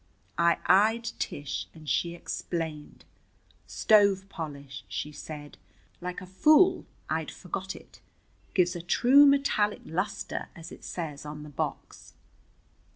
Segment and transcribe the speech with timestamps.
[0.39, 3.05] I eyed Tish and she explained.
[3.67, 5.59] "Stove polish," she said.
[6.01, 8.01] "Like a fool I'd forgot it.
[8.55, 12.15] Gives a true metallic luster, as it says on the box."